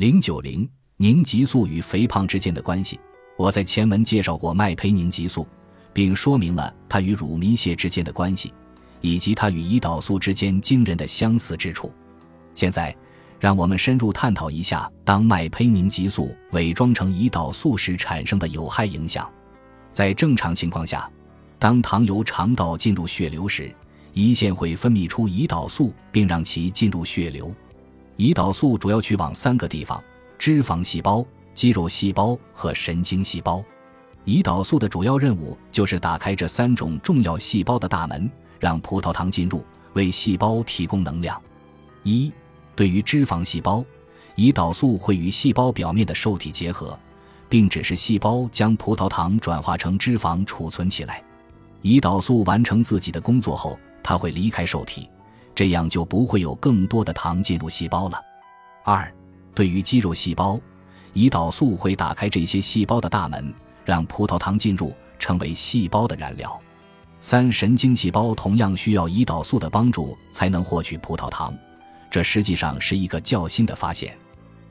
[0.00, 2.98] 零九零凝集素与肥胖之间的关系，
[3.36, 5.46] 我在前文介绍过麦胚凝激素，
[5.92, 8.50] 并说明了它与乳糜泻之间的关系，
[9.02, 11.92] 以及它与胰岛素之间惊人的相似之处。
[12.54, 12.96] 现在，
[13.38, 19.30] 让我们深入探讨一下当麦胚凝激素伪装成胰岛素时产生的有害影响。
[19.92, 21.10] 在正常情况下，
[21.58, 23.70] 当糖由肠道进入血流时，
[24.14, 27.54] 胰腺会分泌出胰岛素，并让其进入血流。
[28.20, 29.98] 胰岛素主要去往三个地方：
[30.38, 31.24] 脂肪细胞、
[31.54, 33.64] 肌肉细胞和神经细胞。
[34.26, 39.64] 胰岛素的主要任务就是打开这三种重要细胞的大门，让葡萄糖进入，
[39.94, 41.40] 为细胞提供能量。
[42.02, 42.30] 一，
[42.76, 43.82] 对于脂肪细胞，
[44.36, 46.98] 胰岛素会与细胞表面的受体结合。
[47.48, 51.24] 并指示细胞将葡萄糖转化成脂肪储存起来。
[51.82, 55.08] 胰岛素完成自己的工作后，它会离开受体，
[55.60, 58.18] 这样就不会有更多的糖进入细胞了。
[58.82, 59.14] 二，
[59.54, 60.58] 对于肌肉细胞，
[61.12, 63.52] 胰岛素会打开这些细胞的大门，
[63.84, 66.58] 让葡萄糖进入，成为细胞的燃料。
[67.20, 71.54] 三，神经细胞同样需要胰岛素的帮助才能获取葡萄糖，
[72.10, 74.16] 这实际上是一个较新的发现。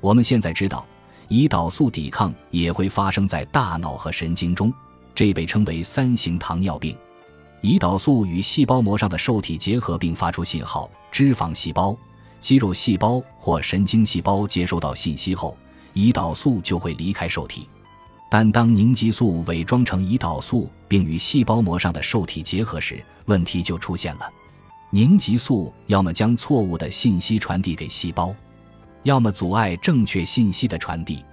[0.00, 0.86] 我们现在知道。
[1.28, 4.72] 胰岛素抵抗也会发生在大脑和神经中，
[5.14, 6.96] 这被称为三型糖尿病。
[7.62, 11.96] 胰岛素与细胞膜上的受体结合并发出信号，脂肪细胞、
[12.40, 15.54] 肌肉细胞或神经细胞接收到信息后，
[15.94, 17.68] 胰岛素就会离开受体。
[18.30, 24.30] 但当凝集素伪装成胰岛素并与细胞膜上的受体结合时，问题就出现了。
[24.90, 28.34] 凝集素要么将错误的信息传递给细胞。
[29.02, 31.24] 要么阻碍正确信息的传递。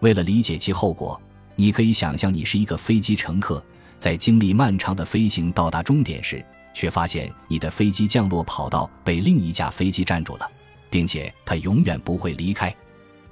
[0.00, 1.20] 为了理解其后果，
[1.54, 3.62] 你可以想象你是一个飞机乘客，
[3.98, 6.44] 在经历漫长的飞行到达终点时，
[6.74, 10.50] 却发现你的飞机降落跑道被另一架飞机占住了，
[10.90, 12.74] 并且它永远不会离开。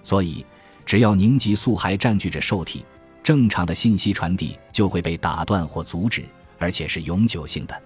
[0.03, 0.45] 所以，
[0.87, 2.85] 只要凝集素还占据着受体，
[3.23, 6.25] 正常的信息传递就会被打断或阻止，
[6.59, 7.83] 而且是永久性的。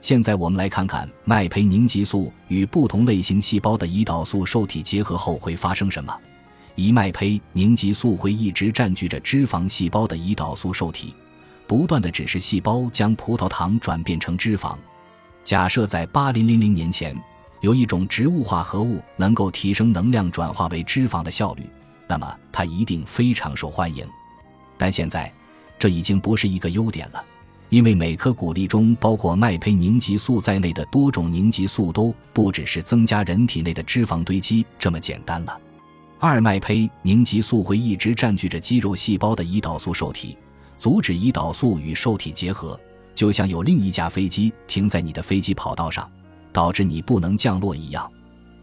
[0.00, 6.14] 现在我们来看看麦胚凝集素与不同类型细胞的胰岛素受体结合后会发生什么。
[6.76, 11.14] 胰麦胚凝集素会一直占据着脂肪细胞的胰岛素受体，
[11.66, 14.76] 不断的指示细胞将葡萄糖转变成脂肪。
[15.42, 17.14] 假设在八零零零年前
[17.60, 21.62] 有一种植物化合物能够提升能量转化为脂肪的效率，
[22.06, 24.06] 那么它一定非常受欢迎。
[24.76, 25.32] 但现在，
[25.78, 27.24] 这已经不是一个优点了。
[27.70, 35.58] 因为每颗谷粒中包括麦胚凝集素在内的多种凝集素都不只是增加人体内的脂肪堆积这么简单了。
[36.20, 40.36] 二麦胚凝集素会一直占据着肌肉细胞的胰岛素受体，
[40.84, 42.78] 阻止胰岛素与受体结合，
[43.14, 46.06] 就像有另一架飞机停在你的飞机跑道上，
[46.52, 48.06] 导致你不能降落一样。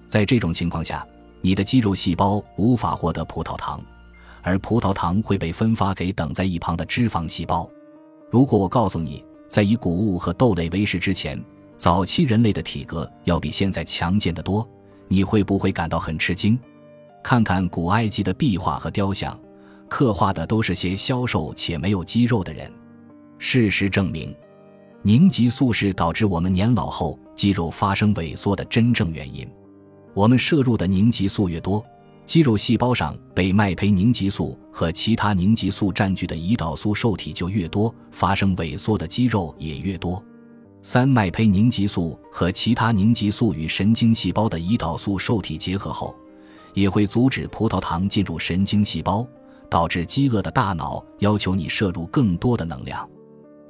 [0.08, 1.04] 在这种情况下，
[1.42, 3.84] 你的肌肉细胞无法获得葡萄糖，
[4.44, 7.68] 而葡萄糖会被分发给等在一旁的脂肪细胞。
[8.30, 11.44] 如果我告诉你，在以谷物和豆类为食之前，
[11.76, 14.70] 早期人类的体格要比现在强健得多，
[15.08, 16.56] 你会不会感到很吃惊？
[17.24, 19.36] 看看古埃及的壁画和雕像，
[19.92, 22.72] 刻画的都是些消瘦且没有肌肉的人。
[23.38, 24.34] 事实证明，
[25.02, 29.46] 凝集素是导致我们年老后肌肉发生萎缩的真正原因。
[30.14, 31.84] 我们摄入的凝集素越多，
[32.26, 40.24] 肌肉细胞上被麦胚凝集素和其他凝集素占据的胰岛素受体就越多，发生萎缩的肌肉也越多。
[40.82, 46.16] 三麦胚凝集素和其他凝集素与神经细胞的胰岛素受体结合后，
[46.74, 49.28] 也会阻止葡萄糖进入神经细胞，
[49.72, 53.10] 导致饥饿的大脑要求你摄入更多的能量。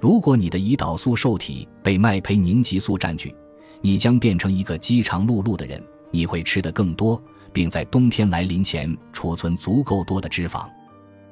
[0.02, 3.34] 如果你的胰岛素受体被麦胚凝集素占据，
[3.80, 7.22] 你将变成一个饥肠辘辘的人，你会吃得更多。
[7.54, 10.66] 并在冬天来临前储存足够多的脂肪，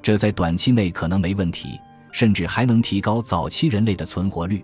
[0.01, 1.69] 这在短期内可能没问题，
[2.11, 4.61] 甚至还能提高早期人类的存活率。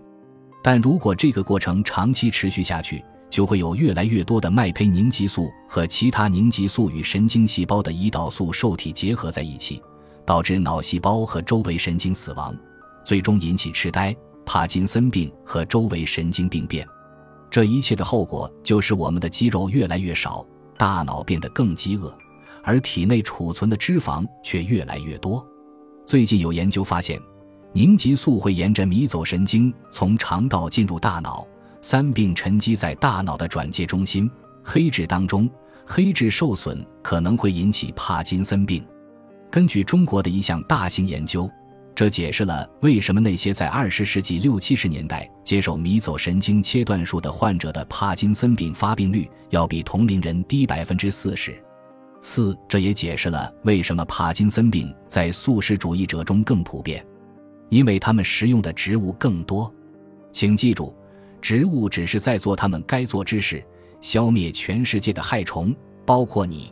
[0.62, 9.82] 但如果这个过程长期持续下去，就会有越来越多的麦胚凝集素和其他凝集素与神经细胞的胰岛素受体结合在一起，
[10.26, 12.54] 导致脑细胞和周围神经死亡，
[13.04, 14.14] 最终引起痴呆、
[14.44, 16.86] 帕金森病和周围神经病变。
[17.48, 20.44] 这一切的后果就是我们的肌肉越来越少。
[20.78, 22.14] 大脑变得更饥饿，
[22.62, 25.42] 而体内储存的脂肪却越来越多。
[26.04, 27.18] 最近有研究发现，
[27.72, 31.46] 凝集素会沿着迷走神经从肠道进入大脑，
[31.80, 34.30] 三并沉积在大脑的转接中心
[34.62, 35.48] 黑质当中。
[35.86, 38.84] 黑质受损可能会引起帕金森病。
[39.50, 41.50] 根据中国的一项大型研究。
[41.94, 51.58] 这解释了为什么那些在二十世纪六七十年代接受迷走神经切断术的患者的帕金森病发病率要比同龄人低百分之四十。
[52.20, 57.02] 四，这也解释了为什么帕金森病在素食主义者中更普遍，
[57.70, 59.72] 因为他们食用的植物更多。
[60.32, 60.94] 请记住，
[61.40, 63.64] 植物只是在做他们该做之事，
[64.02, 66.70] 消灭全世界的害虫，包括你。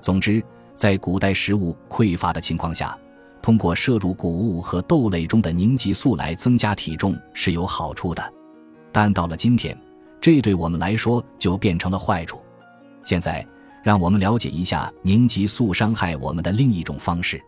[0.00, 0.42] 总之，
[0.76, 2.96] 在古代食物匮乏的情况下，
[3.40, 8.22] 通过摄入谷物和豆类中的凝集素来增加体重是有好处的。
[8.92, 9.76] 但到了今天，
[10.20, 12.42] 这对我们来说就变成了坏处。
[13.04, 13.44] 现在，
[13.82, 17.42] 让我们了解一下凝集素伤害我们的另一种方式。